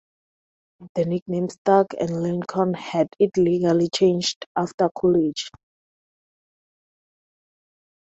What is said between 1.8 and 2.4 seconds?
and